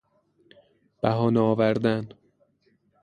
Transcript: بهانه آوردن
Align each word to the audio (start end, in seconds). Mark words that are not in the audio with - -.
بهانه 1.01 1.41
آوردن 1.41 2.09